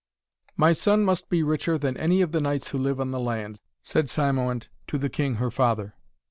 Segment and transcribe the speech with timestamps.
[0.57, 3.61] 'My son must be richer than any of the knights who live on the land,'
[3.83, 5.93] said Cymoënt to the king her father.